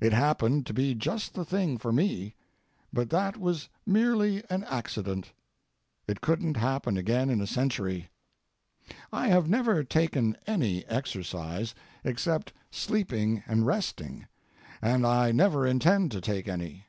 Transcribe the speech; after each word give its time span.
It 0.00 0.12
happened 0.12 0.66
to 0.66 0.72
be 0.72 0.94
just 0.94 1.34
the 1.34 1.44
thing 1.44 1.78
for 1.78 1.90
me, 1.90 2.36
but 2.92 3.10
that 3.10 3.36
was 3.36 3.68
merely 3.84 4.44
an 4.48 4.62
accident; 4.62 5.32
it 6.06 6.20
couldn't 6.20 6.56
happen 6.58 6.96
again 6.96 7.28
in 7.28 7.40
a 7.40 7.46
century. 7.48 8.08
I 9.12 9.26
have 9.26 9.48
never 9.48 9.82
taken 9.82 10.36
any 10.46 10.86
exercise, 10.86 11.74
except 12.04 12.52
sleeping 12.70 13.42
and 13.48 13.66
resting, 13.66 14.28
and 14.80 15.04
I 15.04 15.32
never 15.32 15.66
intend 15.66 16.12
to 16.12 16.20
take 16.20 16.46
any. 16.46 16.86